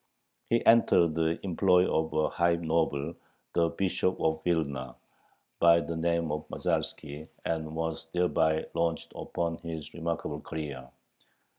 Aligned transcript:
He 0.49 0.65
entered 0.65 1.13
the 1.13 1.39
employ 1.43 1.87
of 1.87 2.11
a 2.13 2.29
high 2.29 2.55
noble, 2.55 3.13
the 3.53 3.69
Bishop 3.69 4.19
of 4.19 4.43
Vilna, 4.43 4.95
by 5.59 5.79
the 5.79 5.95
name 5.95 6.31
of 6.31 6.49
Masalski, 6.49 7.27
and 7.45 7.75
was 7.75 8.07
thereby 8.11 8.65
launched 8.73 9.11
upon 9.15 9.57
his 9.59 9.93
remarkable 9.93 10.41
career. 10.41 10.89